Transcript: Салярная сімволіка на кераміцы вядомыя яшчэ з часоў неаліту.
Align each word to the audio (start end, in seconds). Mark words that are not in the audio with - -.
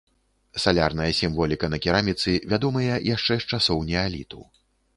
Салярная 0.61 1.09
сімволіка 1.19 1.69
на 1.75 1.79
кераміцы 1.85 2.31
вядомыя 2.53 2.97
яшчэ 3.15 3.33
з 3.45 3.57
часоў 3.57 3.87
неаліту. 3.91 4.41